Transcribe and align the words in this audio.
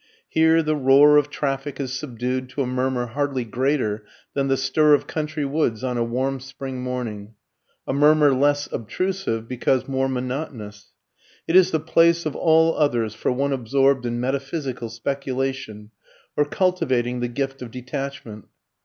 Here 0.27 0.63
the 0.63 0.75
roar 0.75 1.17
of 1.17 1.29
traffic 1.29 1.79
is 1.79 1.93
subdued 1.93 2.49
to 2.49 2.63
a 2.63 2.65
murmur 2.65 3.05
hardly 3.05 3.43
greater 3.43 4.03
than 4.33 4.47
the 4.47 4.57
stir 4.57 4.95
of 4.95 5.05
country 5.05 5.45
woods 5.45 5.83
on 5.83 5.95
a 5.95 6.03
warm 6.03 6.39
spring 6.39 6.81
morning 6.81 7.35
a 7.85 7.93
murmur 7.93 8.33
less 8.33 8.67
obtrusive, 8.71 9.47
because 9.47 9.87
more 9.87 10.09
monotonous. 10.09 10.87
It 11.47 11.55
is 11.55 11.69
the 11.69 11.79
place 11.79 12.25
of 12.25 12.35
all 12.35 12.75
others 12.77 13.13
for 13.13 13.31
one 13.31 13.53
absorbed 13.53 14.07
in 14.07 14.19
metaphysical 14.19 14.89
speculation, 14.89 15.91
or 16.35 16.45
cultivating 16.45 17.19
the 17.19 17.27
gift 17.27 17.61
of 17.61 17.69
detachment. 17.69 18.45